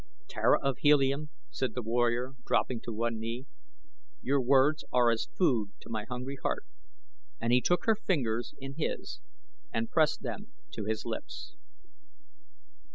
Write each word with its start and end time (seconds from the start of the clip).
"Tara 0.27 0.59
of 0.63 0.79
Helium," 0.79 1.29
said 1.51 1.75
the 1.75 1.83
warrior, 1.83 2.33
dropping 2.47 2.81
to 2.81 2.91
one 2.91 3.19
knee, 3.19 3.45
"your 4.23 4.41
words 4.41 4.83
are 4.91 5.11
as 5.11 5.29
food 5.37 5.73
to 5.81 5.91
my 5.91 6.05
hungry 6.09 6.37
heart," 6.41 6.65
and 7.39 7.53
he 7.53 7.61
took 7.61 7.85
her 7.85 7.93
fingers 7.93 8.55
in 8.57 8.73
his 8.77 9.19
and 9.71 9.91
pressed 9.91 10.23
them 10.23 10.53
to 10.71 10.85
his 10.85 11.05
lips. 11.05 11.53